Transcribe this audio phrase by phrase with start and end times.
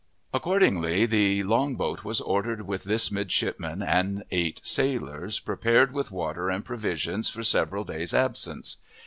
[0.33, 6.49] Accordingly, the long boat was ordered with this midshipman and eight sailors, prepared with water
[6.49, 8.77] and provisions for several days absence.